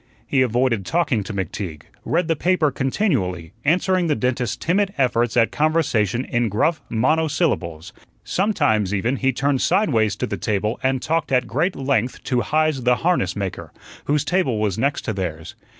[0.25, 5.51] He avoided talking to McTeague, read the paper continually, answering the dentist's timid efforts at
[5.51, 7.93] conversation in gruff monosyllables.
[8.23, 12.81] Sometimes, even, he turned sideways to the table and talked at great length to Heise
[12.81, 13.71] the harness maker,
[14.05, 15.53] whose table was next to theirs.